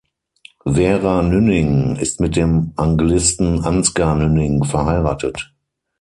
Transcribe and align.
Vera 0.65 1.21
Nünning 1.21 1.95
ist 1.97 2.19
mit 2.21 2.35
dem 2.35 2.73
Anglisten 2.75 3.63
Ansgar 3.63 4.15
Nünning 4.15 4.63
verheiratet. 4.63 5.53